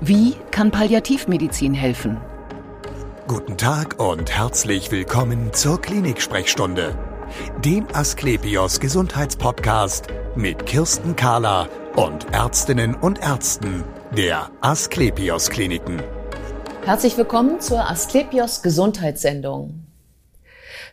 Wie 0.00 0.34
kann 0.50 0.70
Palliativmedizin 0.70 1.72
helfen? 1.72 2.20
Guten 3.26 3.56
Tag 3.56 4.00
und 4.00 4.30
herzlich 4.30 4.90
willkommen 4.90 5.52
zur 5.52 5.80
Klinik-Sprechstunde, 5.80 6.98
dem 7.64 7.86
Asklepios 7.92 8.80
Gesundheitspodcast 8.80 10.08
mit 10.36 10.66
Kirsten 10.66 11.16
Kahler 11.16 11.68
und 11.96 12.26
Ärztinnen 12.32 12.94
und 12.94 13.20
Ärzten 13.20 13.84
der 14.16 14.50
Asklepios 14.60 15.48
Kliniken. 15.48 16.02
Herzlich 16.84 17.16
willkommen 17.16 17.60
zur 17.60 17.88
Asklepios 17.88 18.62
Gesundheitssendung. 18.62 19.83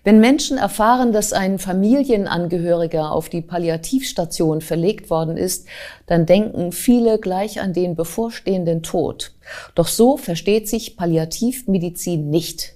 Wenn 0.03 0.19
Menschen 0.19 0.57
erfahren, 0.57 1.11
dass 1.11 1.31
ein 1.31 1.59
Familienangehöriger 1.59 3.11
auf 3.11 3.29
die 3.29 3.41
Palliativstation 3.41 4.61
verlegt 4.61 5.11
worden 5.11 5.37
ist, 5.37 5.67
dann 6.07 6.25
denken 6.25 6.71
viele 6.71 7.19
gleich 7.19 7.61
an 7.61 7.73
den 7.73 7.95
bevorstehenden 7.95 8.81
Tod. 8.81 9.33
Doch 9.75 9.87
so 9.87 10.17
versteht 10.17 10.67
sich 10.67 10.97
Palliativmedizin 10.97 12.31
nicht. 12.31 12.73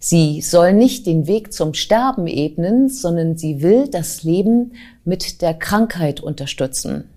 Sie 0.00 0.40
soll 0.40 0.72
nicht 0.72 1.06
den 1.06 1.28
Weg 1.28 1.52
zum 1.52 1.74
Sterben 1.74 2.26
ebnen, 2.26 2.88
sondern 2.88 3.36
sie 3.36 3.62
will 3.62 3.86
das 3.86 4.24
Leben 4.24 4.72
mit 5.04 5.42
der 5.42 5.54
Krankheit 5.54 6.20
unterstützen. 6.20 7.10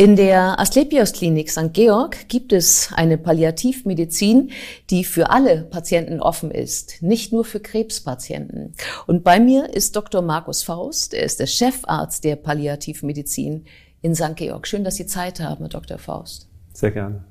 In 0.00 0.14
der 0.14 0.60
Asklepios 0.60 1.12
Klinik 1.12 1.50
St. 1.50 1.72
Georg 1.72 2.28
gibt 2.28 2.52
es 2.52 2.90
eine 2.94 3.18
Palliativmedizin, 3.18 4.52
die 4.90 5.02
für 5.02 5.30
alle 5.30 5.62
Patienten 5.62 6.20
offen 6.20 6.52
ist, 6.52 7.02
nicht 7.02 7.32
nur 7.32 7.44
für 7.44 7.58
Krebspatienten. 7.58 8.74
Und 9.08 9.24
bei 9.24 9.40
mir 9.40 9.74
ist 9.74 9.96
Dr. 9.96 10.22
Markus 10.22 10.62
Faust, 10.62 11.14
er 11.14 11.24
ist 11.24 11.40
der 11.40 11.48
Chefarzt 11.48 12.22
der 12.22 12.36
Palliativmedizin 12.36 13.64
in 14.00 14.14
St. 14.14 14.36
Georg. 14.36 14.68
Schön, 14.68 14.84
dass 14.84 14.94
Sie 14.94 15.06
Zeit 15.06 15.40
haben, 15.40 15.62
Herr 15.62 15.68
Dr. 15.68 15.98
Faust. 15.98 16.46
Sehr 16.72 16.92
gerne. 16.92 17.24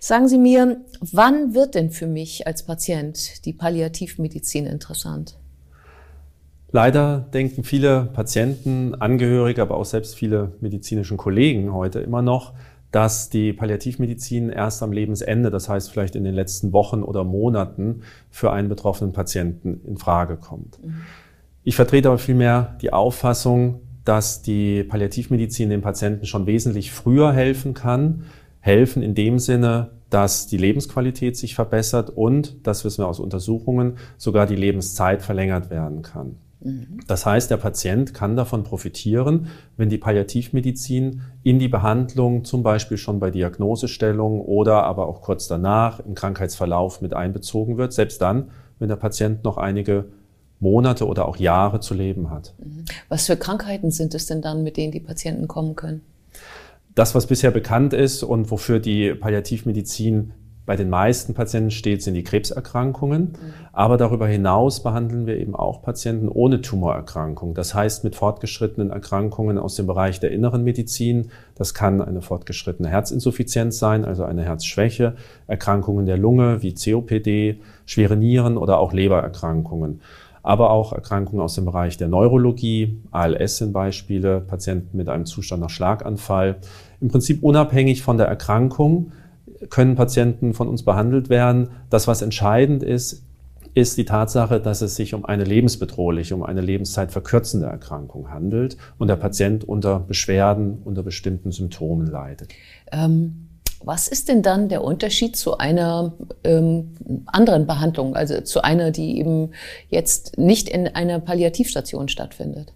Sagen 0.00 0.26
Sie 0.26 0.38
mir, 0.38 0.80
wann 1.00 1.54
wird 1.54 1.76
denn 1.76 1.92
für 1.92 2.08
mich 2.08 2.48
als 2.48 2.64
Patient 2.64 3.44
die 3.44 3.52
Palliativmedizin 3.52 4.66
interessant? 4.66 5.38
Leider 6.70 7.26
denken 7.32 7.64
viele 7.64 8.10
Patienten, 8.12 8.94
Angehörige, 8.94 9.62
aber 9.62 9.76
auch 9.76 9.86
selbst 9.86 10.16
viele 10.16 10.52
medizinischen 10.60 11.16
Kollegen 11.16 11.72
heute 11.72 12.00
immer 12.00 12.20
noch, 12.20 12.52
dass 12.90 13.30
die 13.30 13.52
Palliativmedizin 13.52 14.50
erst 14.50 14.82
am 14.82 14.92
Lebensende, 14.92 15.50
das 15.50 15.68
heißt 15.68 15.90
vielleicht 15.90 16.14
in 16.14 16.24
den 16.24 16.34
letzten 16.34 16.72
Wochen 16.72 17.02
oder 17.02 17.24
Monaten, 17.24 18.02
für 18.30 18.52
einen 18.52 18.68
betroffenen 18.68 19.12
Patienten 19.12 19.80
in 19.86 19.96
Frage 19.96 20.36
kommt. 20.36 20.82
Mhm. 20.82 21.02
Ich 21.64 21.76
vertrete 21.76 22.08
aber 22.08 22.18
vielmehr 22.18 22.76
die 22.80 22.92
Auffassung, 22.92 23.80
dass 24.04 24.40
die 24.40 24.84
Palliativmedizin 24.84 25.68
den 25.68 25.82
Patienten 25.82 26.24
schon 26.24 26.46
wesentlich 26.46 26.92
früher 26.92 27.32
helfen 27.32 27.74
kann. 27.74 28.24
Helfen 28.60 29.02
in 29.02 29.14
dem 29.14 29.38
Sinne, 29.38 29.90
dass 30.08 30.46
die 30.46 30.56
Lebensqualität 30.56 31.36
sich 31.36 31.54
verbessert 31.54 32.08
und, 32.08 32.66
das 32.66 32.84
wissen 32.84 33.02
wir 33.02 33.08
aus 33.08 33.20
Untersuchungen, 33.20 33.98
sogar 34.16 34.46
die 34.46 34.56
Lebenszeit 34.56 35.20
verlängert 35.20 35.68
werden 35.68 36.00
kann. 36.00 36.36
Das 37.06 37.24
heißt, 37.24 37.50
der 37.50 37.56
Patient 37.56 38.14
kann 38.14 38.36
davon 38.36 38.64
profitieren, 38.64 39.46
wenn 39.76 39.88
die 39.88 39.98
Palliativmedizin 39.98 41.22
in 41.44 41.58
die 41.58 41.68
Behandlung 41.68 42.44
zum 42.44 42.64
Beispiel 42.64 42.96
schon 42.96 43.20
bei 43.20 43.30
Diagnosestellung 43.30 44.40
oder 44.40 44.82
aber 44.82 45.06
auch 45.06 45.22
kurz 45.22 45.46
danach 45.46 46.00
im 46.00 46.14
Krankheitsverlauf 46.14 47.00
mit 47.00 47.14
einbezogen 47.14 47.78
wird, 47.78 47.92
selbst 47.92 48.20
dann, 48.20 48.50
wenn 48.80 48.88
der 48.88 48.96
Patient 48.96 49.44
noch 49.44 49.56
einige 49.56 50.06
Monate 50.58 51.06
oder 51.06 51.28
auch 51.28 51.36
Jahre 51.36 51.78
zu 51.78 51.94
leben 51.94 52.30
hat. 52.30 52.54
Mhm. 52.58 52.84
Was 53.08 53.26
für 53.26 53.36
Krankheiten 53.36 53.92
sind 53.92 54.14
es 54.14 54.26
denn 54.26 54.42
dann, 54.42 54.64
mit 54.64 54.76
denen 54.76 54.90
die 54.90 55.00
Patienten 55.00 55.46
kommen 55.46 55.76
können? 55.76 56.00
Das, 56.96 57.14
was 57.14 57.26
bisher 57.26 57.52
bekannt 57.52 57.92
ist 57.92 58.24
und 58.24 58.50
wofür 58.50 58.80
die 58.80 59.14
Palliativmedizin 59.14 60.32
bei 60.68 60.76
den 60.76 60.90
meisten 60.90 61.32
Patienten 61.32 61.70
steht, 61.70 62.02
sind 62.02 62.12
die 62.12 62.22
Krebserkrankungen. 62.22 63.32
Aber 63.72 63.96
darüber 63.96 64.28
hinaus 64.28 64.82
behandeln 64.82 65.26
wir 65.26 65.38
eben 65.38 65.54
auch 65.54 65.80
Patienten 65.80 66.28
ohne 66.28 66.60
Tumorerkrankung. 66.60 67.54
Das 67.54 67.72
heißt 67.72 68.04
mit 68.04 68.14
fortgeschrittenen 68.14 68.90
Erkrankungen 68.90 69.56
aus 69.56 69.76
dem 69.76 69.86
Bereich 69.86 70.20
der 70.20 70.30
inneren 70.30 70.64
Medizin. 70.64 71.30
Das 71.54 71.72
kann 71.72 72.02
eine 72.02 72.20
fortgeschrittene 72.20 72.90
Herzinsuffizienz 72.90 73.78
sein, 73.78 74.04
also 74.04 74.24
eine 74.24 74.42
Herzschwäche, 74.42 75.16
Erkrankungen 75.46 76.04
der 76.04 76.18
Lunge 76.18 76.60
wie 76.60 76.74
COPD, 76.74 77.60
schwere 77.86 78.18
Nieren 78.18 78.58
oder 78.58 78.78
auch 78.78 78.92
Lebererkrankungen 78.92 80.02
aber 80.44 80.70
auch 80.70 80.94
Erkrankungen 80.94 81.42
aus 81.42 81.56
dem 81.56 81.66
Bereich 81.66 81.98
der 81.98 82.08
Neurologie, 82.08 83.02
ALS 83.10 83.58
sind 83.58 83.74
Beispiele, 83.74 84.40
Patienten 84.40 84.96
mit 84.96 85.10
einem 85.10 85.26
Zustand 85.26 85.60
nach 85.60 85.68
Schlaganfall. 85.68 86.56
Im 87.02 87.08
Prinzip 87.08 87.42
unabhängig 87.42 88.02
von 88.02 88.16
der 88.16 88.28
Erkrankung 88.28 89.12
können 89.70 89.96
Patienten 89.96 90.54
von 90.54 90.68
uns 90.68 90.84
behandelt 90.84 91.28
werden. 91.28 91.70
Das, 91.90 92.06
was 92.06 92.22
entscheidend 92.22 92.82
ist, 92.82 93.24
ist 93.74 93.96
die 93.96 94.04
Tatsache, 94.04 94.60
dass 94.60 94.82
es 94.82 94.96
sich 94.96 95.14
um 95.14 95.24
eine 95.24 95.44
lebensbedrohliche, 95.44 96.34
um 96.34 96.42
eine 96.42 96.60
Lebenszeit 96.60 97.12
verkürzende 97.12 97.66
Erkrankung 97.66 98.30
handelt 98.30 98.76
und 98.98 99.08
der 99.08 99.16
Patient 99.16 99.64
unter 99.64 100.00
Beschwerden, 100.00 100.78
unter 100.84 101.02
bestimmten 101.02 101.52
Symptomen 101.52 102.06
leidet. 102.06 102.52
Ähm, 102.90 103.48
was 103.80 104.08
ist 104.08 104.28
denn 104.28 104.42
dann 104.42 104.68
der 104.68 104.82
Unterschied 104.82 105.36
zu 105.36 105.58
einer 105.58 106.12
ähm, 106.42 106.94
anderen 107.26 107.66
Behandlung, 107.66 108.16
also 108.16 108.40
zu 108.40 108.62
einer, 108.62 108.90
die 108.90 109.18
eben 109.18 109.52
jetzt 109.88 110.36
nicht 110.36 110.68
in 110.68 110.88
einer 110.88 111.20
Palliativstation 111.20 112.08
stattfindet? 112.08 112.72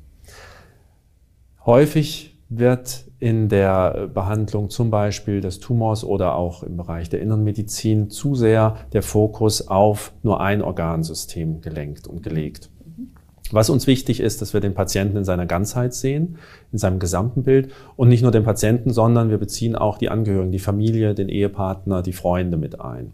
Häufig 1.67 2.37
wird 2.49 3.05
in 3.23 3.49
der 3.49 4.09
Behandlung 4.13 4.69
zum 4.69 4.91
Beispiel 4.91 5.41
des 5.41 5.61
Tumors 5.61 6.03
oder 6.03 6.35
auch 6.35 6.65
im 6.65 6.77
Bereich 6.77 7.09
der 7.09 7.21
Innenmedizin 7.21 8.11
zu 8.11 8.35
sehr 8.35 8.79
der 8.93 9.05
Fokus 9.05 9.69
auf 9.69 10.13
nur 10.25 10.41
ein 10.41 10.61
Organsystem 10.61 11.61
gelenkt 11.61 12.09
und 12.09 12.25
gelegt. 12.25 12.69
Was 13.53 13.71
uns 13.71 13.87
wichtig 13.87 14.19
ist, 14.19 14.43
dass 14.43 14.55
wir 14.55 14.61
den 14.61 14.75
Patienten 14.75 15.19
in 15.19 15.25
seiner 15.25 15.47
Ganzheit 15.47 15.95
sehen, 15.95 16.39
in 16.73 16.79
seinem 16.79 16.99
gesamten 16.99 17.45
Bild 17.45 17.71
und 17.95 18.09
nicht 18.09 18.23
nur 18.23 18.33
den 18.33 18.43
Patienten, 18.43 18.91
sondern 18.91 19.31
wir 19.31 19.39
beziehen 19.39 19.77
auch 19.77 19.99
die 19.99 20.09
Angehörigen, 20.09 20.51
die 20.51 20.59
Familie, 20.59 21.15
den 21.15 21.29
Ehepartner, 21.29 22.03
die 22.03 22.13
Freunde 22.13 22.57
mit 22.57 22.81
ein. 22.81 23.13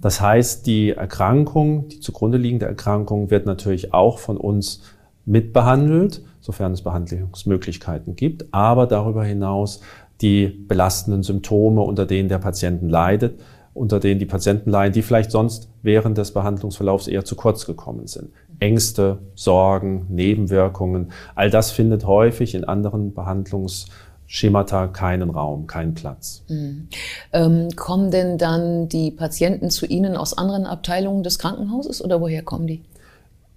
Das 0.00 0.20
heißt, 0.20 0.66
die 0.66 0.90
Erkrankung, 0.90 1.86
die 1.86 2.00
zugrunde 2.00 2.38
liegende 2.38 2.66
Erkrankung 2.66 3.30
wird 3.30 3.46
natürlich 3.46 3.94
auch 3.94 4.18
von 4.18 4.36
uns 4.36 4.82
mitbehandelt 5.28 6.22
sofern 6.48 6.72
es 6.72 6.82
Behandlungsmöglichkeiten 6.82 8.16
gibt, 8.16 8.46
aber 8.52 8.86
darüber 8.86 9.22
hinaus 9.22 9.80
die 10.22 10.46
belastenden 10.46 11.22
Symptome, 11.22 11.82
unter 11.82 12.06
denen 12.06 12.30
der 12.30 12.38
Patienten 12.38 12.88
leidet, 12.88 13.38
unter 13.74 14.00
denen 14.00 14.18
die 14.18 14.26
Patienten 14.26 14.70
leiden, 14.70 14.94
die 14.94 15.02
vielleicht 15.02 15.30
sonst 15.30 15.68
während 15.82 16.16
des 16.16 16.32
Behandlungsverlaufs 16.32 17.06
eher 17.06 17.24
zu 17.24 17.36
kurz 17.36 17.66
gekommen 17.66 18.06
sind. 18.06 18.30
Ängste, 18.60 19.18
Sorgen, 19.34 20.06
Nebenwirkungen, 20.08 21.12
all 21.34 21.50
das 21.50 21.70
findet 21.70 22.06
häufig 22.06 22.54
in 22.54 22.64
anderen 22.64 23.12
Behandlungsschemata 23.12 24.88
keinen 24.88 25.28
Raum, 25.28 25.66
keinen 25.66 25.92
Platz. 25.92 26.44
Mhm. 26.48 26.88
Ähm, 27.34 27.68
kommen 27.76 28.10
denn 28.10 28.38
dann 28.38 28.88
die 28.88 29.10
Patienten 29.10 29.68
zu 29.68 29.84
Ihnen 29.84 30.16
aus 30.16 30.36
anderen 30.36 30.64
Abteilungen 30.64 31.22
des 31.22 31.38
Krankenhauses 31.38 32.02
oder 32.02 32.22
woher 32.22 32.42
kommen 32.42 32.66
die? 32.66 32.82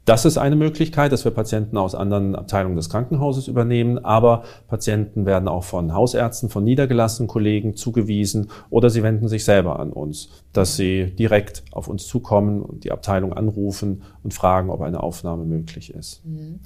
Das 0.06 0.26
ist 0.26 0.38
eine 0.38 0.56
Möglichkeit, 0.56 1.12
dass 1.12 1.26
wir 1.26 1.32
Patienten 1.32 1.78
aus 1.78 1.94
anderen 1.94 2.36
Abteilungen 2.36 2.76
des 2.76 2.90
Krankenhauses 2.90 3.48
übernehmen, 3.48 4.04
aber 4.04 4.44
Patienten 4.68 5.28
werden 5.28 5.48
auch 5.48 5.64
von 5.64 5.94
Hausärzten, 5.94 6.50
von 6.50 6.64
niedergelassenen 6.64 7.28
Kollegen 7.28 7.76
zugewiesen 7.76 8.50
oder 8.72 8.90
sie 8.90 9.04
wenden 9.04 9.28
sich 9.28 9.46
selber 9.46 9.80
an 9.80 9.94
uns, 9.94 10.30
dass 10.54 10.76
sie 10.76 11.06
direkt 11.06 11.64
auf 11.72 11.88
uns 11.88 12.08
zukommen 12.08 12.64
und 12.64 12.84
die 12.84 12.92
Abteilung 12.92 13.34
anrufen 13.34 14.02
und 14.24 14.34
fragen, 14.34 14.72
ob 14.72 14.82
eine 14.82 15.04
Aufnahme 15.04 15.46
möglich 15.46 15.94
ist. 15.94 16.26
Mhm. 16.26 16.60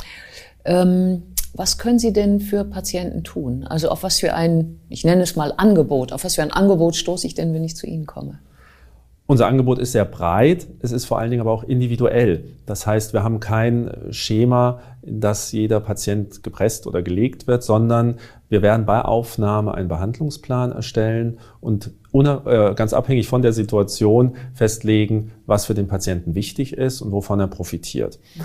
Ähm, 0.63 1.23
was 1.53 1.77
können 1.77 1.99
Sie 1.99 2.11
denn 2.11 2.39
für 2.41 2.65
Patienten 2.65 3.23
tun? 3.23 3.65
Also 3.65 3.89
auf 3.89 4.03
was 4.03 4.19
für 4.19 4.33
ein, 4.33 4.79
ich 4.89 5.05
nenne 5.05 5.23
es 5.23 5.35
mal 5.35 5.53
Angebot, 5.55 6.11
auf 6.11 6.23
was 6.23 6.35
für 6.35 6.41
ein 6.41 6.51
Angebot 6.51 6.95
stoße 6.95 7.27
ich 7.27 7.33
denn, 7.33 7.53
wenn 7.53 7.63
ich 7.63 7.75
zu 7.75 7.87
Ihnen 7.87 8.05
komme? 8.05 8.39
Unser 9.27 9.47
Angebot 9.47 9.79
ist 9.79 9.93
sehr 9.93 10.05
breit, 10.05 10.67
es 10.81 10.91
ist 10.91 11.05
vor 11.05 11.17
allen 11.17 11.31
Dingen 11.31 11.41
aber 11.41 11.51
auch 11.51 11.63
individuell. 11.63 12.43
Das 12.67 12.85
heißt, 12.85 13.13
wir 13.13 13.23
haben 13.23 13.39
kein 13.39 13.89
Schema, 14.11 14.81
in 15.01 15.19
das 15.19 15.51
jeder 15.51 15.79
Patient 15.79 16.43
gepresst 16.43 16.85
oder 16.85 17.01
gelegt 17.01 17.47
wird, 17.47 17.63
sondern 17.63 18.19
wir 18.49 18.61
werden 18.61 18.85
bei 18.85 19.01
Aufnahme 19.01 19.73
einen 19.73 19.87
Behandlungsplan 19.87 20.71
erstellen 20.71 21.39
und 21.59 21.91
äh, 22.13 22.75
ganz 22.75 22.93
abhängig 22.93 23.27
von 23.27 23.41
der 23.41 23.51
Situation 23.51 24.35
festlegen, 24.53 25.31
was 25.47 25.65
für 25.65 25.73
den 25.73 25.87
Patienten 25.87 26.35
wichtig 26.35 26.73
ist 26.73 27.01
und 27.01 27.11
wovon 27.11 27.39
er 27.39 27.47
profitiert. 27.47 28.19
Mhm. 28.35 28.43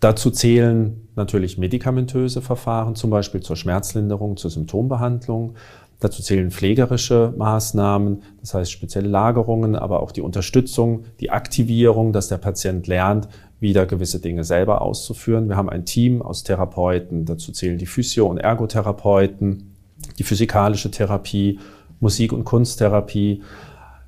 Dazu 0.00 0.30
zählen 0.30 1.08
natürlich 1.14 1.56
medikamentöse 1.56 2.42
Verfahren, 2.42 2.96
zum 2.96 3.10
Beispiel 3.10 3.40
zur 3.40 3.56
Schmerzlinderung, 3.56 4.36
zur 4.36 4.50
Symptombehandlung. 4.50 5.54
Dazu 5.98 6.22
zählen 6.22 6.50
pflegerische 6.50 7.32
Maßnahmen, 7.36 8.22
das 8.40 8.52
heißt 8.52 8.70
spezielle 8.70 9.08
Lagerungen, 9.08 9.76
aber 9.76 10.00
auch 10.00 10.12
die 10.12 10.20
Unterstützung, 10.20 11.04
die 11.20 11.30
Aktivierung, 11.30 12.12
dass 12.12 12.28
der 12.28 12.36
Patient 12.36 12.86
lernt, 12.86 13.28
wieder 13.60 13.86
gewisse 13.86 14.20
Dinge 14.20 14.44
selber 14.44 14.82
auszuführen. 14.82 15.48
Wir 15.48 15.56
haben 15.56 15.70
ein 15.70 15.86
Team 15.86 16.20
aus 16.20 16.42
Therapeuten, 16.42 17.24
dazu 17.24 17.52
zählen 17.52 17.78
die 17.78 17.86
Physio- 17.86 18.26
und 18.26 18.38
Ergotherapeuten, 18.38 19.74
die 20.18 20.24
physikalische 20.24 20.90
Therapie 20.90 21.58
Musik- 22.00 22.32
und 22.32 22.44
Kunsttherapie, 22.44 23.42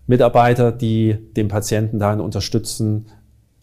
Mitarbeiter, 0.07 0.73
die 0.73 1.17
den 1.37 1.49
Patienten 1.49 1.99
darin 1.99 2.21
unterstützen, 2.21 3.07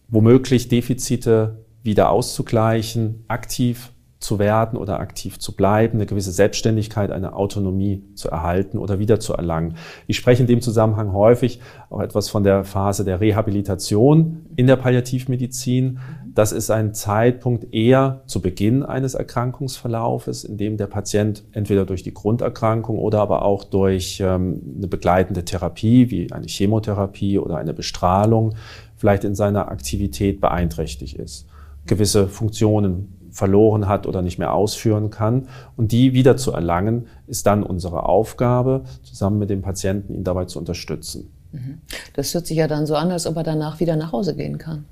womöglich 0.08 0.68
Defizite 0.68 1.64
wieder 1.82 2.10
auszugleichen, 2.10 3.24
aktiv 3.28 3.92
zu 4.26 4.40
werden 4.40 4.76
oder 4.76 4.98
aktiv 4.98 5.38
zu 5.38 5.54
bleiben, 5.54 5.98
eine 5.98 6.06
gewisse 6.06 6.32
Selbstständigkeit, 6.32 7.12
eine 7.12 7.34
Autonomie 7.34 8.02
zu 8.14 8.28
erhalten 8.28 8.76
oder 8.76 8.98
wieder 8.98 9.20
zu 9.20 9.34
erlangen. 9.34 9.76
Ich 10.08 10.16
spreche 10.16 10.42
in 10.42 10.48
dem 10.48 10.60
Zusammenhang 10.60 11.12
häufig 11.12 11.60
auch 11.90 12.00
etwas 12.00 12.28
von 12.28 12.42
der 12.42 12.64
Phase 12.64 13.04
der 13.04 13.20
Rehabilitation 13.20 14.46
in 14.56 14.66
der 14.66 14.74
Palliativmedizin. 14.74 16.00
Das 16.34 16.50
ist 16.50 16.70
ein 16.70 16.92
Zeitpunkt 16.92 17.72
eher 17.72 18.22
zu 18.26 18.42
Beginn 18.42 18.82
eines 18.82 19.14
Erkrankungsverlaufes, 19.14 20.42
in 20.42 20.56
dem 20.56 20.76
der 20.76 20.88
Patient 20.88 21.44
entweder 21.52 21.86
durch 21.86 22.02
die 22.02 22.12
Grunderkrankung 22.12 22.98
oder 22.98 23.20
aber 23.20 23.42
auch 23.42 23.62
durch 23.62 24.20
ähm, 24.20 24.60
eine 24.76 24.88
begleitende 24.88 25.44
Therapie 25.44 26.10
wie 26.10 26.32
eine 26.32 26.48
Chemotherapie 26.48 27.38
oder 27.38 27.58
eine 27.58 27.72
Bestrahlung 27.72 28.56
vielleicht 28.96 29.22
in 29.22 29.36
seiner 29.36 29.68
Aktivität 29.68 30.40
beeinträchtigt 30.40 31.16
ist 31.16 31.46
gewisse 31.86 32.28
Funktionen 32.28 33.25
verloren 33.36 33.86
hat 33.86 34.06
oder 34.06 34.22
nicht 34.22 34.38
mehr 34.38 34.54
ausführen 34.54 35.10
kann. 35.10 35.48
Und 35.76 35.92
die 35.92 36.14
wieder 36.14 36.38
zu 36.38 36.52
erlangen, 36.52 37.06
ist 37.26 37.46
dann 37.46 37.62
unsere 37.62 38.04
Aufgabe, 38.06 38.84
zusammen 39.02 39.38
mit 39.38 39.50
dem 39.50 39.60
Patienten 39.60 40.14
ihn 40.14 40.24
dabei 40.24 40.46
zu 40.46 40.58
unterstützen. 40.58 41.30
Mhm. 41.52 41.78
Das 42.14 42.32
hört 42.32 42.46
sich 42.46 42.56
ja 42.56 42.66
dann 42.66 42.86
so 42.86 42.96
an, 42.96 43.10
als 43.10 43.26
ob 43.26 43.36
er 43.36 43.42
danach 43.42 43.78
wieder 43.78 43.94
nach 43.96 44.12
Hause 44.12 44.34
gehen 44.34 44.56
kann. 44.56 44.86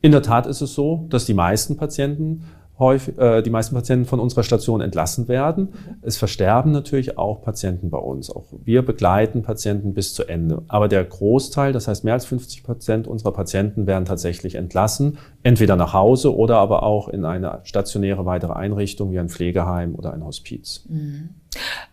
In 0.00 0.10
der 0.10 0.22
Tat 0.22 0.46
ist 0.46 0.62
es 0.62 0.72
so, 0.72 1.04
dass 1.10 1.26
die 1.26 1.34
meisten 1.34 1.76
Patienten 1.76 2.44
häufig, 2.82 3.16
äh, 3.18 3.40
die 3.40 3.48
meisten 3.48 3.74
Patienten 3.74 4.04
von 4.04 4.20
unserer 4.20 4.42
Station 4.42 4.82
entlassen 4.82 5.28
werden. 5.28 5.68
Es 6.02 6.18
versterben 6.18 6.72
natürlich 6.72 7.16
auch 7.16 7.40
Patienten 7.40 7.88
bei 7.88 7.98
uns. 7.98 8.30
Auch 8.30 8.44
wir 8.62 8.84
begleiten 8.84 9.42
Patienten 9.42 9.94
bis 9.94 10.12
zu 10.12 10.24
Ende. 10.24 10.62
Aber 10.68 10.88
der 10.88 11.02
Großteil, 11.02 11.72
das 11.72 11.88
heißt 11.88 12.04
mehr 12.04 12.14
als 12.14 12.26
50 12.26 12.62
Prozent 12.62 13.06
unserer 13.06 13.32
Patienten 13.32 13.86
werden 13.86 14.04
tatsächlich 14.04 14.56
entlassen, 14.56 15.18
entweder 15.42 15.76
nach 15.76 15.94
Hause 15.94 16.36
oder 16.36 16.58
aber 16.58 16.82
auch 16.82 17.08
in 17.08 17.24
eine 17.24 17.60
stationäre 17.64 18.26
weitere 18.26 18.52
Einrichtung 18.52 19.12
wie 19.12 19.18
ein 19.18 19.30
Pflegeheim 19.30 19.94
oder 19.94 20.12
ein 20.12 20.24
Hospiz. 20.24 20.84
Mhm. 20.88 21.30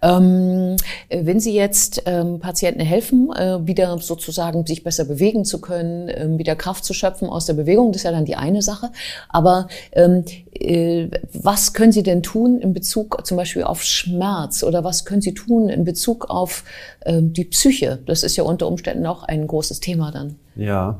Ähm, 0.01 0.77
wenn 1.09 1.39
Sie 1.39 1.53
jetzt 1.53 2.03
ähm, 2.05 2.39
Patienten 2.39 2.81
helfen, 2.81 3.31
äh, 3.35 3.65
wieder 3.67 3.97
sozusagen 3.99 4.65
sich 4.65 4.83
besser 4.83 5.05
bewegen 5.05 5.45
zu 5.45 5.59
können, 5.59 6.07
äh, 6.07 6.27
wieder 6.37 6.55
Kraft 6.55 6.85
zu 6.85 6.93
schöpfen 6.93 7.29
aus 7.29 7.45
der 7.45 7.53
Bewegung, 7.53 7.91
das 7.91 8.01
ist 8.01 8.03
ja 8.05 8.11
dann 8.11 8.25
die 8.25 8.35
eine 8.35 8.61
Sache. 8.61 8.91
Aber 9.27 9.67
ähm, 9.91 10.23
äh, 10.53 11.09
was 11.33 11.73
können 11.73 11.91
Sie 11.91 12.03
denn 12.03 12.23
tun 12.23 12.59
in 12.59 12.73
Bezug 12.73 13.25
zum 13.25 13.37
Beispiel 13.37 13.63
auf 13.63 13.83
Schmerz 13.83 14.63
oder 14.63 14.83
was 14.83 15.05
können 15.05 15.21
Sie 15.21 15.33
tun 15.33 15.69
in 15.69 15.83
Bezug 15.83 16.29
auf 16.29 16.63
ähm, 17.05 17.33
die 17.33 17.45
Psyche? 17.45 17.99
Das 18.05 18.23
ist 18.23 18.35
ja 18.37 18.43
unter 18.43 18.67
Umständen 18.67 19.05
auch 19.05 19.23
ein 19.23 19.47
großes 19.47 19.79
Thema 19.79 20.11
dann. 20.11 20.35
Ja. 20.55 20.99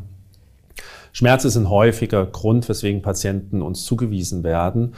Schmerz 1.12 1.44
ist 1.44 1.56
ein 1.56 1.70
häufiger 1.70 2.26
Grund, 2.26 2.70
weswegen 2.70 3.02
Patienten 3.02 3.62
uns 3.62 3.84
zugewiesen 3.84 4.44
werden. 4.44 4.94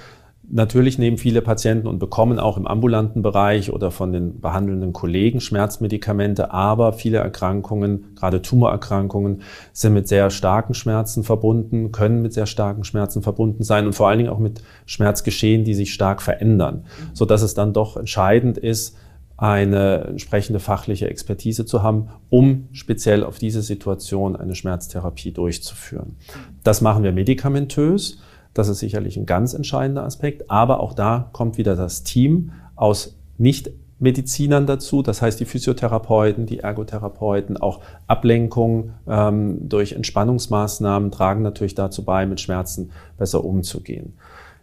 Natürlich 0.53 0.97
nehmen 0.97 1.17
viele 1.17 1.41
Patienten 1.41 1.87
und 1.87 1.97
bekommen 1.97 2.37
auch 2.37 2.57
im 2.57 2.67
ambulanten 2.67 3.21
Bereich 3.21 3.71
oder 3.71 3.89
von 3.89 4.11
den 4.11 4.41
behandelnden 4.41 4.91
Kollegen 4.91 5.39
Schmerzmedikamente, 5.39 6.51
aber 6.51 6.91
viele 6.91 7.19
Erkrankungen, 7.19 8.13
gerade 8.15 8.41
Tumorerkrankungen, 8.41 9.43
sind 9.71 9.93
mit 9.93 10.09
sehr 10.09 10.29
starken 10.29 10.73
Schmerzen 10.73 11.23
verbunden, 11.23 11.93
können 11.93 12.21
mit 12.21 12.33
sehr 12.33 12.47
starken 12.47 12.83
Schmerzen 12.83 13.21
verbunden 13.21 13.63
sein 13.63 13.85
und 13.85 13.93
vor 13.93 14.09
allen 14.09 14.17
Dingen 14.17 14.29
auch 14.29 14.39
mit 14.39 14.61
Schmerzgeschehen, 14.85 15.63
die 15.63 15.73
sich 15.73 15.93
stark 15.93 16.21
verändern, 16.21 16.83
so 17.13 17.23
dass 17.23 17.43
es 17.43 17.53
dann 17.53 17.71
doch 17.71 17.95
entscheidend 17.95 18.57
ist, 18.57 18.97
eine 19.37 20.03
entsprechende 20.03 20.59
fachliche 20.59 21.09
Expertise 21.09 21.65
zu 21.65 21.81
haben, 21.81 22.09
um 22.29 22.67
speziell 22.73 23.23
auf 23.23 23.39
diese 23.39 23.61
Situation 23.61 24.35
eine 24.35 24.53
Schmerztherapie 24.53 25.31
durchzuführen. 25.31 26.17
Das 26.63 26.81
machen 26.81 27.03
wir 27.03 27.13
medikamentös. 27.13 28.19
Das 28.53 28.67
ist 28.67 28.79
sicherlich 28.79 29.17
ein 29.17 29.25
ganz 29.25 29.53
entscheidender 29.53 30.03
Aspekt. 30.03 30.49
Aber 30.49 30.79
auch 30.79 30.93
da 30.93 31.29
kommt 31.31 31.57
wieder 31.57 31.75
das 31.75 32.03
Team 32.03 32.51
aus 32.75 33.17
nicht 33.37 33.71
Medizinern 34.01 34.65
dazu, 34.65 35.03
das 35.03 35.21
heißt 35.21 35.39
die 35.39 35.45
Physiotherapeuten, 35.45 36.47
die 36.47 36.59
Ergotherapeuten, 36.59 37.57
auch 37.57 37.81
Ablenkung 38.07 38.93
ähm, 39.07 39.69
durch 39.69 39.93
Entspannungsmaßnahmen 39.93 41.11
tragen 41.11 41.43
natürlich 41.43 41.75
dazu 41.75 42.03
bei, 42.03 42.25
mit 42.25 42.41
Schmerzen 42.41 42.89
besser 43.19 43.45
umzugehen. 43.45 44.13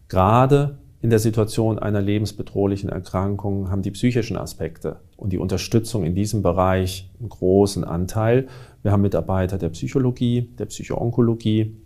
Gerade 0.08 0.78
in 1.00 1.10
der 1.10 1.20
Situation 1.20 1.78
einer 1.78 2.02
lebensbedrohlichen 2.02 2.88
Erkrankung 2.90 3.70
haben 3.70 3.82
die 3.82 3.92
psychischen 3.92 4.36
Aspekte 4.36 4.96
und 5.16 5.32
die 5.32 5.38
Unterstützung 5.38 6.02
in 6.02 6.16
diesem 6.16 6.42
Bereich 6.42 7.08
einen 7.20 7.28
großen 7.28 7.84
Anteil. 7.84 8.48
Wir 8.82 8.90
haben 8.90 9.02
Mitarbeiter 9.02 9.58
der 9.58 9.68
Psychologie, 9.68 10.50
der 10.58 10.66
Psychoonkologie, 10.66 11.76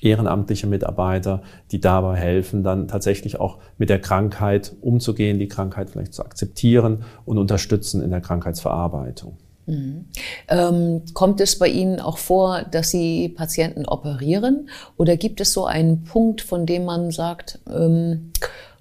ehrenamtliche 0.00 0.66
Mitarbeiter, 0.66 1.42
die 1.70 1.80
dabei 1.80 2.16
helfen, 2.16 2.62
dann 2.62 2.88
tatsächlich 2.88 3.40
auch 3.40 3.58
mit 3.78 3.90
der 3.90 4.00
Krankheit 4.00 4.74
umzugehen, 4.80 5.38
die 5.38 5.48
Krankheit 5.48 5.90
vielleicht 5.90 6.14
zu 6.14 6.24
akzeptieren 6.24 7.04
und 7.24 7.38
unterstützen 7.38 8.02
in 8.02 8.10
der 8.10 8.20
Krankheitsverarbeitung. 8.20 9.36
Mhm. 9.66 10.06
Ähm, 10.48 11.02
kommt 11.14 11.40
es 11.40 11.58
bei 11.58 11.68
Ihnen 11.68 12.00
auch 12.00 12.18
vor, 12.18 12.62
dass 12.70 12.90
Sie 12.90 13.30
Patienten 13.30 13.86
operieren? 13.86 14.68
Oder 14.96 15.16
gibt 15.16 15.40
es 15.40 15.52
so 15.52 15.64
einen 15.64 16.04
Punkt, 16.04 16.42
von 16.42 16.66
dem 16.66 16.84
man 16.84 17.10
sagt, 17.10 17.60
ähm, 17.74 18.32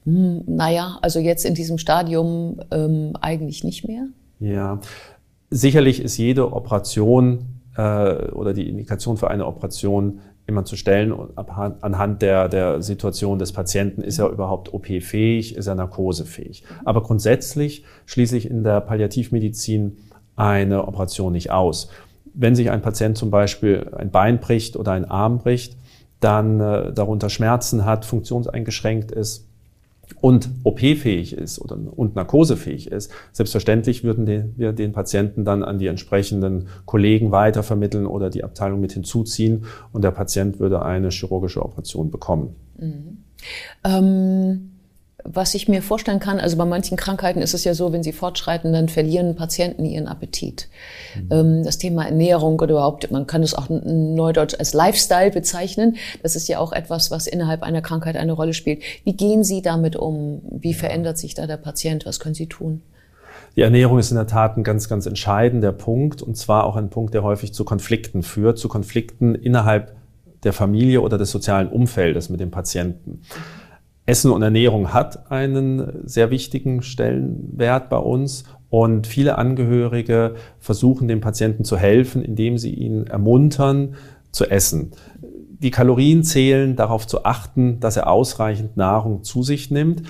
hm, 0.03 0.43
naja, 0.45 0.97
also 1.01 1.19
jetzt 1.19 1.45
in 1.45 1.55
diesem 1.55 1.77
Stadium 1.77 2.59
ähm, 2.71 3.13
eigentlich 3.21 3.63
nicht 3.63 3.87
mehr? 3.87 4.07
Ja, 4.39 4.81
sicherlich 5.49 6.01
ist 6.01 6.17
jede 6.17 6.51
Operation 6.51 7.61
äh, 7.77 8.29
oder 8.31 8.53
die 8.53 8.67
Indikation 8.67 9.15
für 9.17 9.29
eine 9.29 9.45
Operation 9.45 10.19
immer 10.45 10.65
zu 10.65 10.75
stellen 10.75 11.13
anhand 11.81 12.21
der, 12.21 12.49
der 12.49 12.81
Situation 12.81 13.39
des 13.39 13.53
Patienten, 13.53 14.01
ist 14.01 14.19
er 14.19 14.29
überhaupt 14.29 14.73
OP-fähig, 14.73 15.55
ist 15.55 15.67
er 15.67 15.75
narkosefähig. 15.75 16.63
Aber 16.83 17.01
grundsätzlich 17.01 17.85
schließe 18.05 18.35
ich 18.37 18.49
in 18.49 18.63
der 18.63 18.81
Palliativmedizin 18.81 19.97
eine 20.35 20.87
Operation 20.87 21.31
nicht 21.31 21.51
aus. 21.51 21.89
Wenn 22.33 22.55
sich 22.55 22.71
ein 22.71 22.81
Patient 22.81 23.17
zum 23.17 23.31
Beispiel 23.31 23.91
ein 23.95 24.11
Bein 24.11 24.39
bricht 24.39 24.75
oder 24.75 24.91
ein 24.91 25.05
Arm 25.05 25.37
bricht, 25.37 25.77
dann 26.19 26.59
äh, 26.59 26.91
darunter 26.93 27.29
Schmerzen 27.29 27.85
hat, 27.85 28.05
funktionseingeschränkt 28.05 29.11
ist, 29.11 29.47
und 30.19 30.49
OP-fähig 30.63 31.33
ist 31.33 31.59
oder, 31.59 31.77
und 31.95 32.15
narkosefähig 32.15 32.91
ist, 32.91 33.11
selbstverständlich 33.31 34.03
würden 34.03 34.25
den, 34.25 34.53
wir 34.57 34.73
den 34.73 34.91
Patienten 34.91 35.45
dann 35.45 35.63
an 35.63 35.79
die 35.79 35.87
entsprechenden 35.87 36.67
Kollegen 36.85 37.31
weitervermitteln 37.31 38.05
oder 38.05 38.29
die 38.29 38.43
Abteilung 38.43 38.79
mit 38.79 38.93
hinzuziehen 38.93 39.65
und 39.91 40.03
der 40.03 40.11
Patient 40.11 40.59
würde 40.59 40.81
eine 40.81 41.09
chirurgische 41.09 41.63
Operation 41.63 42.11
bekommen. 42.11 42.55
Mhm. 42.77 43.17
Ähm 43.83 44.72
was 45.23 45.55
ich 45.55 45.67
mir 45.67 45.81
vorstellen 45.81 46.19
kann, 46.19 46.39
also 46.39 46.57
bei 46.57 46.65
manchen 46.65 46.97
Krankheiten 46.97 47.41
ist 47.41 47.53
es 47.53 47.63
ja 47.63 47.73
so, 47.73 47.93
wenn 47.93 48.03
sie 48.03 48.11
fortschreiten, 48.11 48.73
dann 48.73 48.89
verlieren 48.89 49.35
Patienten 49.35 49.85
ihren 49.85 50.07
Appetit. 50.07 50.67
Mhm. 51.15 51.29
Ähm, 51.31 51.63
das 51.63 51.77
Thema 51.77 52.05
Ernährung 52.05 52.59
oder 52.59 52.71
überhaupt, 52.71 53.09
man 53.11 53.25
kann 53.25 53.43
es 53.43 53.53
auch 53.53 53.67
neudeutsch 53.69 54.55
als 54.59 54.73
Lifestyle 54.73 55.31
bezeichnen. 55.31 55.95
Das 56.21 56.35
ist 56.35 56.47
ja 56.47 56.59
auch 56.59 56.73
etwas, 56.73 57.11
was 57.11 57.27
innerhalb 57.27 57.63
einer 57.63 57.81
Krankheit 57.81 58.17
eine 58.17 58.33
Rolle 58.33 58.53
spielt. 58.53 58.83
Wie 59.03 59.13
gehen 59.13 59.43
Sie 59.43 59.61
damit 59.61 59.95
um? 59.95 60.41
Wie 60.49 60.73
verändert 60.73 61.17
sich 61.17 61.33
da 61.33 61.47
der 61.47 61.57
Patient? 61.57 62.05
Was 62.05 62.19
können 62.19 62.35
Sie 62.35 62.47
tun? 62.47 62.81
Die 63.55 63.61
Ernährung 63.61 63.99
ist 63.99 64.09
in 64.09 64.17
der 64.17 64.27
Tat 64.27 64.57
ein 64.57 64.63
ganz, 64.63 64.89
ganz 64.89 65.05
entscheidender 65.05 65.71
Punkt 65.71 66.21
und 66.21 66.35
zwar 66.35 66.65
auch 66.65 66.75
ein 66.75 66.89
Punkt, 66.89 67.13
der 67.13 67.23
häufig 67.23 67.53
zu 67.53 67.63
Konflikten 67.65 68.23
führt, 68.23 68.57
zu 68.57 68.67
Konflikten 68.67 69.35
innerhalb 69.35 69.95
der 70.43 70.53
Familie 70.53 71.01
oder 71.01 71.17
des 71.17 71.31
sozialen 71.31 71.69
Umfeldes 71.69 72.29
mit 72.29 72.39
dem 72.39 72.51
Patienten. 72.51 73.21
Essen 74.05 74.31
und 74.31 74.41
Ernährung 74.41 74.93
hat 74.93 75.31
einen 75.31 76.07
sehr 76.07 76.29
wichtigen 76.29 76.81
Stellenwert 76.81 77.89
bei 77.89 77.97
uns 77.97 78.43
und 78.69 79.07
viele 79.07 79.37
Angehörige 79.37 80.35
versuchen 80.59 81.07
dem 81.07 81.21
Patienten 81.21 81.63
zu 81.63 81.77
helfen, 81.77 82.21
indem 82.21 82.57
sie 82.57 82.73
ihn 82.73 83.07
ermuntern 83.07 83.95
zu 84.31 84.45
essen. 84.45 84.91
Die 85.63 85.71
Kalorien 85.71 86.23
zählen, 86.23 86.75
darauf 86.75 87.07
zu 87.07 87.23
achten, 87.23 87.79
dass 87.79 87.95
er 87.95 88.09
ausreichend 88.09 88.75
Nahrung 88.75 89.23
zu 89.23 89.43
sich 89.43 89.71
nimmt. 89.71 90.03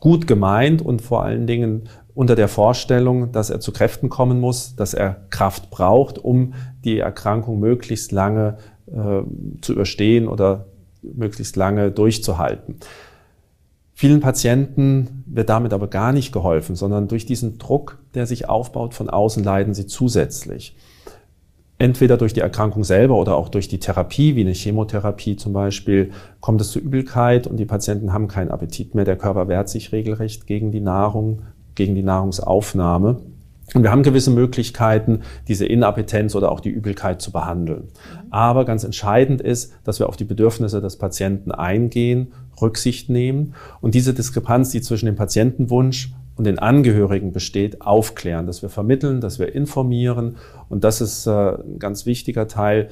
Gut 0.00 0.26
gemeint 0.26 0.82
und 0.82 1.02
vor 1.02 1.22
allen 1.22 1.46
Dingen 1.46 1.88
unter 2.14 2.34
der 2.34 2.48
Vorstellung, 2.48 3.30
dass 3.30 3.50
er 3.50 3.60
zu 3.60 3.72
Kräften 3.72 4.08
kommen 4.08 4.40
muss, 4.40 4.74
dass 4.74 4.94
er 4.94 5.26
Kraft 5.30 5.70
braucht, 5.70 6.18
um 6.18 6.54
die 6.84 6.98
Erkrankung 6.98 7.60
möglichst 7.60 8.10
lange 8.10 8.56
äh, 8.86 9.22
zu 9.60 9.74
überstehen 9.74 10.26
oder 10.26 10.66
möglichst 11.02 11.54
lange 11.56 11.92
durchzuhalten. 11.92 12.76
Vielen 14.02 14.18
Patienten 14.18 15.22
wird 15.26 15.48
damit 15.48 15.72
aber 15.72 15.86
gar 15.86 16.12
nicht 16.12 16.32
geholfen, 16.32 16.74
sondern 16.74 17.06
durch 17.06 17.24
diesen 17.24 17.58
Druck, 17.58 18.00
der 18.14 18.26
sich 18.26 18.48
aufbaut 18.48 18.94
von 18.94 19.08
außen, 19.08 19.44
leiden 19.44 19.74
sie 19.74 19.86
zusätzlich. 19.86 20.76
Entweder 21.78 22.16
durch 22.16 22.32
die 22.32 22.40
Erkrankung 22.40 22.82
selber 22.82 23.14
oder 23.14 23.36
auch 23.36 23.48
durch 23.48 23.68
die 23.68 23.78
Therapie, 23.78 24.34
wie 24.34 24.40
eine 24.40 24.54
Chemotherapie 24.54 25.36
zum 25.36 25.52
Beispiel, 25.52 26.10
kommt 26.40 26.60
es 26.60 26.72
zu 26.72 26.80
Übelkeit 26.80 27.46
und 27.46 27.58
die 27.58 27.64
Patienten 27.64 28.12
haben 28.12 28.26
keinen 28.26 28.50
Appetit 28.50 28.96
mehr. 28.96 29.04
Der 29.04 29.14
Körper 29.14 29.46
wehrt 29.46 29.68
sich 29.68 29.92
regelrecht 29.92 30.48
gegen 30.48 30.72
die 30.72 30.80
Nahrung, 30.80 31.42
gegen 31.76 31.94
die 31.94 32.02
Nahrungsaufnahme. 32.02 33.20
Und 33.72 33.84
wir 33.84 33.92
haben 33.92 34.02
gewisse 34.02 34.32
Möglichkeiten, 34.32 35.20
diese 35.46 35.64
Inappetenz 35.64 36.34
oder 36.34 36.50
auch 36.50 36.58
die 36.58 36.70
Übelkeit 36.70 37.22
zu 37.22 37.30
behandeln. 37.30 37.84
Aber 38.30 38.64
ganz 38.64 38.82
entscheidend 38.82 39.40
ist, 39.40 39.74
dass 39.84 40.00
wir 40.00 40.08
auf 40.08 40.16
die 40.16 40.24
Bedürfnisse 40.24 40.80
des 40.80 40.98
Patienten 40.98 41.52
eingehen, 41.52 42.32
Rücksicht 42.60 43.08
nehmen 43.08 43.54
und 43.80 43.94
diese 43.94 44.14
Diskrepanz, 44.14 44.70
die 44.70 44.80
zwischen 44.80 45.06
dem 45.06 45.16
Patientenwunsch 45.16 46.12
und 46.36 46.44
den 46.44 46.58
Angehörigen 46.58 47.32
besteht, 47.32 47.82
aufklären, 47.82 48.46
dass 48.46 48.62
wir 48.62 48.68
vermitteln, 48.68 49.20
dass 49.20 49.38
wir 49.38 49.54
informieren. 49.54 50.36
Und 50.68 50.84
das 50.84 51.00
ist 51.00 51.26
äh, 51.26 51.30
ein 51.30 51.78
ganz 51.78 52.06
wichtiger 52.06 52.48
Teil 52.48 52.88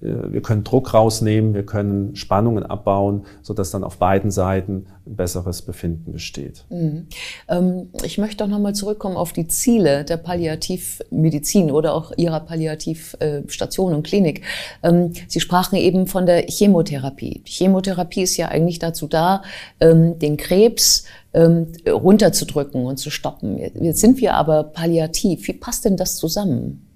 wir 0.00 0.40
können 0.40 0.64
Druck 0.64 0.94
rausnehmen, 0.94 1.52
wir 1.52 1.66
können 1.66 2.16
Spannungen 2.16 2.64
abbauen, 2.64 3.26
sodass 3.42 3.70
dann 3.70 3.84
auf 3.84 3.98
beiden 3.98 4.30
Seiten 4.30 4.86
ein 5.06 5.16
besseres 5.16 5.60
Befinden 5.62 6.12
besteht. 6.12 6.64
Mhm. 6.70 7.06
Ähm, 7.48 7.90
ich 8.02 8.16
möchte 8.16 8.44
auch 8.44 8.48
nochmal 8.48 8.74
zurückkommen 8.74 9.16
auf 9.16 9.32
die 9.32 9.46
Ziele 9.46 10.04
der 10.04 10.16
Palliativmedizin 10.16 11.70
oder 11.70 11.92
auch 11.94 12.12
Ihrer 12.16 12.40
Palliativstation 12.40 13.94
und 13.94 14.06
Klinik. 14.06 14.42
Ähm, 14.82 15.12
Sie 15.28 15.40
sprachen 15.40 15.76
eben 15.76 16.06
von 16.06 16.24
der 16.24 16.46
Chemotherapie. 16.48 17.42
Chemotherapie 17.44 18.22
ist 18.22 18.38
ja 18.38 18.48
eigentlich 18.48 18.78
dazu 18.78 19.06
da, 19.06 19.42
ähm, 19.80 20.18
den 20.18 20.36
Krebs 20.36 21.04
runterzudrücken 21.32 22.86
und 22.86 22.96
zu 22.96 23.08
stoppen. 23.08 23.56
Jetzt 23.56 24.00
sind 24.00 24.20
wir 24.20 24.34
aber 24.34 24.64
palliativ. 24.64 25.46
Wie 25.46 25.52
passt 25.52 25.84
denn 25.84 25.96
das 25.96 26.16
zusammen? 26.16 26.89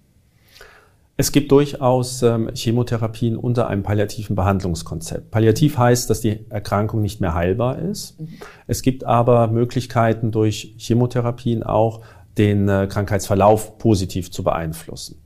Es 1.17 1.31
gibt 1.31 1.53
durchaus 1.53 2.23
ähm, 2.23 2.51
Chemotherapien 2.55 3.37
unter 3.37 3.69
einem 3.69 3.85
palliativen 3.85 4.35
Behandlungskonzept. 4.35 5.31
Palliativ 5.31 5.79
heißt, 5.79 6.11
dass 6.11 6.21
die 6.21 6.41
Erkrankung 6.51 7.03
nicht 7.03 7.21
mehr 7.21 7.35
heilbar 7.35 7.79
ist. 7.79 8.21
Mhm. 8.21 8.29
Es 8.67 8.83
gibt 8.83 9.05
aber 9.05 9.47
Möglichkeiten 9.47 10.33
durch 10.33 10.75
Chemotherapien 10.77 11.63
auch 11.63 12.01
den 12.37 12.69
äh, 12.69 12.89
Krankheitsverlauf 12.91 13.79
positiv 13.79 14.33
zu 14.33 14.43
beeinflussen. 14.43 15.23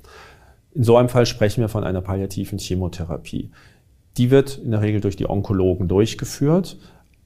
In 0.74 0.84
so 0.84 0.98
einem 0.98 1.08
Fall 1.08 1.24
sprechen 1.24 1.62
wir 1.62 1.68
von 1.70 1.84
einer 1.84 2.02
palliativen 2.02 2.58
Chemotherapie. 2.58 3.50
Die 4.18 4.30
wird 4.30 4.58
in 4.58 4.72
der 4.72 4.82
Regel 4.82 5.00
durch 5.00 5.16
die 5.16 5.28
Onkologen 5.28 5.88
durchgeführt. 5.88 6.76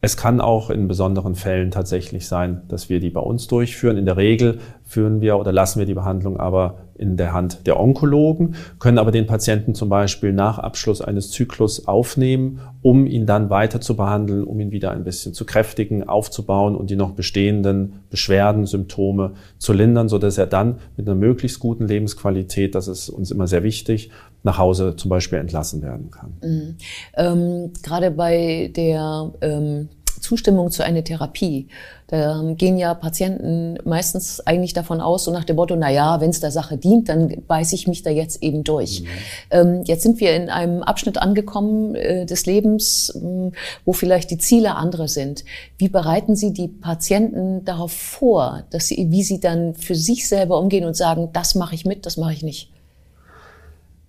Es 0.01 0.17
kann 0.17 0.41
auch 0.41 0.71
in 0.71 0.89
besonderen 0.89 1.35
Fällen 1.35 1.71
tatsächlich 1.71 2.27
sein, 2.27 2.63
dass 2.69 2.89
wir 2.89 3.01
die 3.01 3.11
bei 3.11 3.21
uns 3.21 3.47
durchführen. 3.47 3.97
In 3.97 4.05
der 4.05 4.17
Regel 4.17 4.59
führen 4.85 5.21
wir 5.21 5.39
oder 5.39 5.53
lassen 5.53 5.79
wir 5.79 5.87
die 5.87 5.95
Behandlung 5.95 6.39
aber 6.39 6.79
in 7.03 7.17
der 7.17 7.33
Hand 7.33 7.67
der 7.67 7.79
Onkologen, 7.81 8.55
können 8.79 8.99
aber 8.99 9.11
den 9.11 9.27
Patienten 9.27 9.75
zum 9.75 9.89
Beispiel 9.89 10.33
nach 10.33 10.59
Abschluss 10.59 11.03
eines 11.03 11.31
Zyklus 11.31 11.89
aufnehmen, 11.89 12.61
um 12.81 13.07
ihn 13.07 13.27
dann 13.27 13.51
weiter 13.51 13.81
zu 13.81 13.97
behandeln, 13.97 14.45
um 14.45 14.61
ihn 14.61 14.71
wieder 14.71 14.93
ein 14.93 15.03
bisschen 15.03 15.35
zu 15.35 15.45
kräftigen, 15.45 16.09
aufzubauen 16.09 16.77
und 16.77 16.91
die 16.91 16.97
noch 16.97 17.11
bestehenden 17.11 18.05
Beschwerden, 18.09 18.67
Symptome 18.67 19.33
zu 19.59 19.73
lindern, 19.73 20.09
so 20.09 20.19
dass 20.19 20.39
er 20.39 20.47
dann 20.47 20.77
mit 20.97 21.09
einer 21.09 21.17
möglichst 21.17 21.59
guten 21.59 21.89
Lebensqualität, 21.89 22.75
das 22.75 22.87
ist 22.87 23.09
uns 23.09 23.33
immer 23.33 23.49
sehr 23.49 23.65
wichtig, 23.65 24.11
nach 24.45 24.59
Hause 24.59 24.97
zum 24.97 25.09
Beispiel 25.09 25.39
entlassen 25.39 25.83
werden 25.83 26.11
kann. 26.11 26.33
Mhm. 26.43 26.77
Ähm, 27.17 27.73
gerade 27.83 28.11
bei 28.11 28.71
der 28.75 29.33
ähm, 29.41 29.89
Zustimmung 30.33 30.71
zu 30.71 30.83
einer 30.83 31.05
Therapie, 31.05 31.69
da 32.07 32.43
gehen 32.57 32.79
ja 32.79 32.95
Patienten 32.95 33.79
meistens 33.85 34.41
eigentlich 34.47 34.73
davon 34.73 35.03
aus, 35.03 35.25
so 35.25 35.31
nach 35.31 35.45
dem 35.45 35.57
Motto, 35.57 35.77
na 35.77 35.91
ja, 35.91 36.23
wenn 36.23 36.31
es 36.31 36.41
der 36.41 36.51
Sache 36.51 36.79
dient, 36.79 37.11
dann 37.11 37.43
beiße 37.47 37.75
ich 37.75 37.87
mich 37.87 38.03
da 38.03 38.09
jetzt 38.09 38.43
eben 38.43 38.65
durch. 38.65 39.03
Mhm. 39.03 39.07
Ähm, 39.51 39.83
jetzt 39.85 40.03
sind 40.03 40.21
wir 40.21 40.35
in 40.35 40.49
einem 40.49 40.83
Abschnitt 40.83 41.19
angekommen 41.19 41.95
äh, 41.95 42.25
des 42.25 42.47
Lebens, 42.47 43.11
äh, 43.15 43.51
wo 43.85 43.93
vielleicht 43.93 44.31
die 44.31 44.39
Ziele 44.39 44.75
andere 44.77 45.07
sind. 45.07 45.45
Wie 45.77 45.89
bereiten 45.89 46.35
Sie 46.35 46.55
die 46.55 46.69
Patienten 46.69 47.67
darauf 47.67 47.93
vor, 47.93 48.65
dass 48.71 48.89
sie, 48.89 49.11
wie 49.11 49.23
sie 49.23 49.41
dann 49.41 49.75
für 49.75 49.95
sich 49.95 50.29
selber 50.29 50.59
umgehen 50.59 50.87
und 50.87 50.97
sagen, 50.97 51.29
das 51.35 51.55
mache 51.55 51.75
ich 51.75 51.85
mit, 51.85 52.07
das 52.07 52.17
mache 52.17 52.33
ich 52.33 52.43
nicht? 52.43 52.73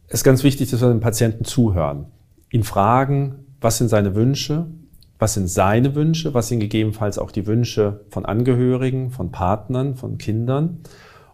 Es 0.08 0.16
ist 0.16 0.24
ganz 0.24 0.44
wichtig, 0.44 0.72
dass 0.72 0.82
wir 0.82 0.90
dem 0.90 1.02
Patienten 1.02 1.44
zuhören, 1.44 2.06
ihn 2.50 2.64
fragen, 2.64 3.46
was 3.62 3.78
sind 3.78 3.90
seine 3.90 4.16
Wünsche, 4.16 4.68
was 5.20 5.36
sind 5.36 5.48
seine 5.48 5.96
Wünsche, 5.96 6.34
was 6.34 6.48
sind 6.48 6.60
gegebenenfalls 6.60 7.18
auch 7.18 7.32
die 7.32 7.48
Wünsche 7.48 8.02
von 8.10 8.26
Angehörigen, 8.26 9.12
von 9.12 9.32
Partnern, 9.32 9.96
von 9.96 10.18
Kindern 10.18 10.80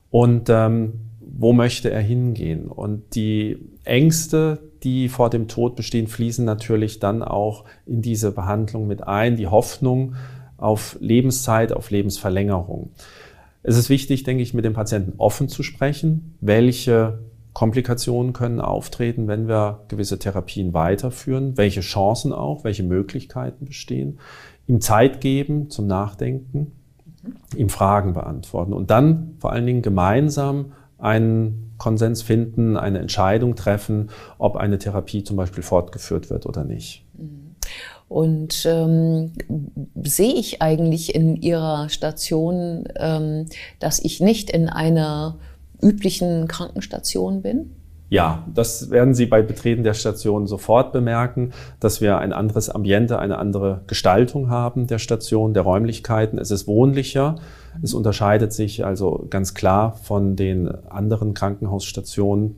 und 0.10 0.50
ähm, 0.50 0.94
wo 1.20 1.54
möchte 1.54 1.90
er 1.90 2.02
hingehen. 2.02 2.68
Und 2.68 3.16
die 3.16 3.58
Ängste, 3.84 4.60
die 4.84 5.10
vor 5.10 5.30
dem 5.30 5.48
Tod 5.48 5.76
bestehen, 5.76 6.08
fließen 6.08 6.44
natürlich 6.44 7.00
dann 7.00 7.24
auch 7.24 7.66
in 7.86 8.02
diese 8.02 8.32
Behandlung 8.32 8.88
mit 8.88 9.08
ein, 9.08 9.36
die 9.36 9.48
Hoffnung 9.48 10.16
auf 10.58 10.98
Lebenszeit, 11.00 11.72
auf 11.72 11.90
Lebensverlängerung. 11.90 12.92
Es 13.64 13.78
ist 13.78 13.90
wichtig, 13.90 14.24
denke 14.24 14.44
ich, 14.44 14.54
mit 14.54 14.66
dem 14.66 14.74
Patienten 14.74 15.14
offen 15.18 15.50
zu 15.50 15.64
sprechen, 15.64 16.36
welche 16.42 17.20
Komplikationen 17.60 18.32
können 18.32 18.62
auftreten, 18.62 19.28
wenn 19.28 19.50
wir 19.50 19.82
gewisse 19.90 20.18
Therapien 20.18 20.74
weiterführen, 20.74 21.58
welche 21.58 21.82
Chancen 21.82 22.32
auch, 22.32 22.64
welche 22.64 22.84
Möglichkeiten 22.84 23.66
bestehen, 23.66 24.20
ihm 24.68 24.80
Zeit 24.80 25.20
geben 25.20 25.70
zum 25.70 25.86
Nachdenken, 25.86 26.72
ihm 27.58 27.68
Fragen 27.68 28.14
beantworten 28.14 28.72
und 28.72 28.90
dann 28.92 29.36
vor 29.40 29.52
allen 29.52 29.66
Dingen 29.66 29.82
gemeinsam 29.82 30.72
einen 30.98 31.74
Konsens 31.78 32.22
finden, 32.22 32.78
eine 32.78 33.00
Entscheidung 33.00 33.58
treffen, 33.58 34.10
ob 34.38 34.56
eine 34.56 34.78
Therapie 34.78 35.26
zum 35.26 35.36
Beispiel 35.36 35.62
fortgeführt 35.62 36.30
wird 36.30 36.46
oder 36.46 36.64
nicht. 36.64 37.06
Und 38.08 38.66
ähm, 38.66 39.34
sehe 40.02 40.34
ich 40.34 40.62
eigentlich 40.62 41.14
in 41.14 41.36
Ihrer 41.36 41.90
Station, 41.90 42.86
ähm, 42.96 43.48
dass 43.80 44.00
ich 44.00 44.22
nicht 44.22 44.50
in 44.50 44.70
einer 44.70 45.40
üblichen 45.82 46.48
Krankenstation 46.48 47.42
bin? 47.42 47.76
Ja, 48.10 48.44
das 48.54 48.90
werden 48.90 49.14
Sie 49.14 49.28
bei 49.28 49.44
Betreten 49.44 49.84
der 49.84 49.94
Station 49.94 50.48
sofort 50.48 50.92
bemerken, 50.92 51.52
dass 51.80 52.02
wir 52.02 52.18
ein 52.18 52.34
anderes 52.34 52.70
Ambiente, 52.70 53.20
eine 53.20 53.38
andere 53.38 53.82
Gestaltung 53.86 54.50
haben 54.50 54.88
der 54.88 54.98
Station, 54.98 55.54
der 55.54 55.62
Räumlichkeiten. 55.62 56.40
Es 56.40 56.50
ist 56.50 56.68
wohnlicher. 56.68 57.36
Es 57.84 57.94
unterscheidet 57.94 58.52
sich 58.52 58.84
also 58.84 59.28
ganz 59.30 59.54
klar 59.54 59.94
von 59.94 60.36
den 60.36 60.68
anderen 60.68 61.36
Krankenhausstationen. 61.36 62.56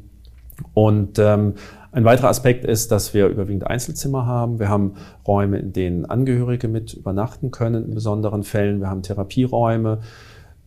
Und 0.74 1.20
ähm, 1.20 1.56
ein 1.92 2.06
weiterer 2.06 2.30
Aspekt 2.30 2.64
ist, 2.64 2.92
dass 2.92 3.14
wir 3.14 3.28
überwiegend 3.28 3.68
Einzelzimmer 3.68 4.26
haben. 4.26 4.60
Wir 4.60 4.70
haben 4.70 4.94
Räume, 5.28 5.60
in 5.60 5.74
denen 5.74 6.06
Angehörige 6.06 6.70
mit 6.70 6.94
übernachten 6.94 7.52
können 7.52 7.84
in 7.86 7.94
besonderen 7.94 8.44
Fällen. 8.44 8.80
Wir 8.80 8.90
haben 8.90 9.02
Therapieräume. 9.02 10.00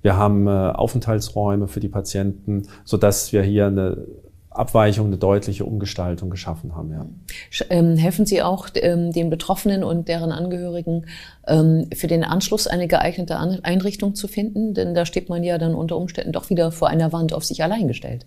Wir 0.05 0.19
haben 0.19 0.47
äh, 0.47 0.51
Aufenthaltsräume 0.51 1.67
für 1.67 1.81
die 1.81 1.89
Patienten, 1.89 2.69
so 2.85 2.99
dass 2.99 3.33
wir 3.33 3.43
hier 3.43 3.69
eine 3.69 4.07
Abweichung, 4.51 5.07
eine 5.07 5.17
deutliche 5.17 5.65
Umgestaltung 5.65 6.29
geschaffen 6.29 6.77
haben. 6.77 6.93
Ja. 6.93 7.07
Ähm, 7.71 7.97
helfen 7.97 8.27
Sie 8.27 8.43
auch 8.43 8.69
ähm, 8.75 9.13
den 9.13 9.31
Betroffenen 9.31 9.83
und 9.83 10.09
deren 10.09 10.31
Angehörigen 10.31 11.07
ähm, 11.47 11.89
für 11.95 12.07
den 12.07 12.23
Anschluss 12.23 12.67
eine 12.67 12.87
geeignete 12.87 13.39
Einrichtung 13.39 14.15
zu 14.15 14.29
finden? 14.29 14.75
Denn 14.75 14.95
da 14.95 15.07
steht 15.07 15.31
man 15.31 15.43
ja 15.43 15.57
dann 15.57 15.75
unter 15.75 15.97
Umständen 15.97 16.33
doch 16.33 16.51
wieder 16.51 16.71
vor 16.71 16.89
einer 16.89 17.11
Wand 17.15 17.33
auf 17.33 17.47
sich 17.47 17.63
allein 17.63 17.89
gestellt. 17.89 18.27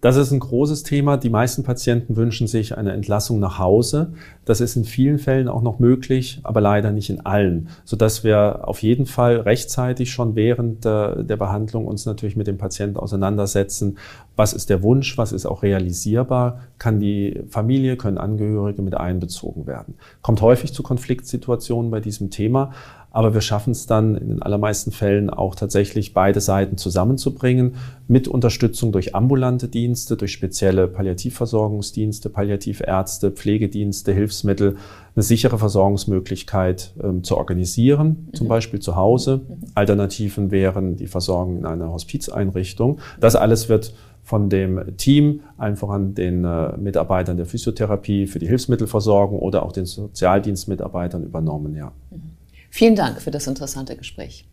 Das 0.00 0.16
ist 0.16 0.30
ein 0.30 0.40
großes 0.40 0.82
Thema. 0.82 1.18
Die 1.18 1.28
meisten 1.28 1.62
Patienten 1.62 2.16
wünschen 2.16 2.46
sich 2.46 2.76
eine 2.78 2.92
Entlassung 2.92 3.38
nach 3.38 3.58
Hause. 3.58 4.14
Das 4.46 4.62
ist 4.62 4.74
in 4.76 4.84
vielen 4.84 5.18
Fällen 5.18 5.46
auch 5.46 5.60
noch 5.60 5.78
möglich, 5.78 6.40
aber 6.42 6.62
leider 6.62 6.90
nicht 6.90 7.10
in 7.10 7.26
allen, 7.26 7.68
sodass 7.84 8.24
wir 8.24 8.66
auf 8.66 8.82
jeden 8.82 9.04
Fall 9.04 9.40
rechtzeitig 9.40 10.10
schon 10.10 10.36
während 10.36 10.84
der 10.86 11.36
Behandlung 11.36 11.86
uns 11.86 12.06
natürlich 12.06 12.34
mit 12.34 12.46
dem 12.46 12.56
Patienten 12.56 12.96
auseinandersetzen. 12.96 13.98
Was 14.36 14.54
ist 14.54 14.70
der 14.70 14.82
Wunsch? 14.82 15.18
Was 15.18 15.32
ist 15.32 15.44
auch 15.44 15.62
realisierbar? 15.62 16.60
Kann 16.78 16.98
die 16.98 17.42
Familie, 17.50 17.96
können 17.96 18.16
Angehörige 18.16 18.80
mit 18.80 18.96
einbezogen 18.96 19.66
werden? 19.66 19.94
Kommt 20.22 20.40
häufig 20.40 20.72
zu 20.72 20.82
Konfliktsituationen 20.82 21.90
bei 21.90 22.00
diesem 22.00 22.30
Thema. 22.30 22.72
Aber 23.10 23.34
wir 23.34 23.40
schaffen 23.40 23.72
es 23.72 23.86
dann 23.86 24.14
in 24.16 24.28
den 24.28 24.42
allermeisten 24.42 24.92
Fällen 24.92 25.30
auch 25.30 25.54
tatsächlich 25.54 26.14
beide 26.14 26.40
Seiten 26.40 26.76
zusammenzubringen 26.76 27.74
mit 28.06 28.28
Unterstützung 28.28 28.92
durch 28.92 29.14
ambulante 29.14 29.68
Dienste, 29.68 30.16
durch 30.16 30.32
spezielle 30.32 30.86
Palliativversorgungsdienste, 30.86 32.30
Palliativärzte, 32.30 33.30
Pflegedienste, 33.30 34.12
Hilfsmittel, 34.12 34.76
eine 35.16 35.22
sichere 35.22 35.58
Versorgungsmöglichkeit 35.58 36.92
ähm, 37.02 37.24
zu 37.24 37.36
organisieren, 37.36 38.28
zum 38.32 38.46
mhm. 38.46 38.50
Beispiel 38.50 38.80
zu 38.80 38.94
Hause. 38.94 39.40
Alternativen 39.74 40.50
wären 40.50 40.96
die 40.96 41.08
Versorgung 41.08 41.58
in 41.58 41.66
einer 41.66 41.92
Hospizeinrichtung. 41.92 43.00
Das 43.18 43.34
alles 43.34 43.68
wird 43.68 43.92
von 44.22 44.48
dem 44.48 44.96
Team, 44.96 45.40
allen 45.56 45.76
voran 45.76 46.14
den 46.14 46.44
äh, 46.44 46.76
Mitarbeitern 46.76 47.36
der 47.36 47.46
Physiotherapie 47.46 48.28
für 48.28 48.38
die 48.38 48.46
Hilfsmittelversorgung 48.46 49.40
oder 49.40 49.64
auch 49.64 49.72
den 49.72 49.86
Sozialdienstmitarbeitern 49.86 51.24
übernommen, 51.24 51.74
ja. 51.74 51.90
Mhm. 52.10 52.29
Vielen 52.70 52.96
Dank 52.96 53.20
für 53.20 53.30
das 53.30 53.46
interessante 53.46 53.96
Gespräch. 53.96 54.46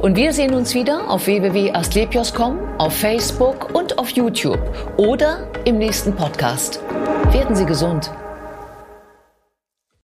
Und 0.00 0.16
wir 0.16 0.32
sehen 0.32 0.54
uns 0.54 0.74
wieder 0.74 1.10
auf 1.10 1.26
www.astlepios.com, 1.26 2.78
auf 2.78 2.92
Facebook 2.94 3.74
und 3.74 3.98
auf 3.98 4.10
YouTube 4.10 4.60
oder 4.96 5.50
im 5.64 5.78
nächsten 5.78 6.14
Podcast. 6.14 6.80
Werden 7.32 7.56
Sie 7.56 7.66
gesund. 7.66 8.10